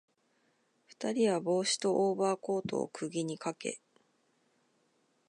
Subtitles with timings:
[0.87, 3.79] 二人は帽子とオーバーコートを釘にかけ、